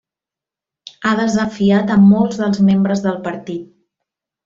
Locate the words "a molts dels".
1.97-2.65